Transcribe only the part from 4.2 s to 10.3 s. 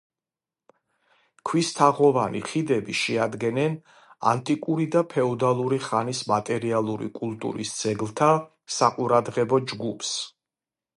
ანტიკური და ფეოდალური ხანის მატერიალური კულტურის ძეგლთა საყურადღებო ჯგუფს.